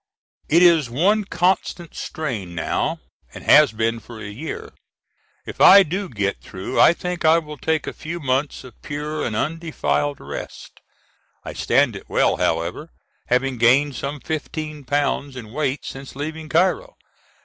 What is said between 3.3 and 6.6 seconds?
and has been for a year. If I do get